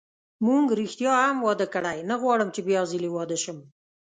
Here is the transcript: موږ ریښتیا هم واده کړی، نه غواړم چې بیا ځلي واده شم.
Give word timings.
موږ 0.45 0.65
ریښتیا 0.79 1.13
هم 1.27 1.37
واده 1.47 1.67
کړی، 1.73 1.97
نه 2.09 2.15
غواړم 2.21 2.49
چې 2.55 2.61
بیا 2.69 2.81
ځلي 2.91 3.09
واده 3.11 3.37
شم. 3.43 3.57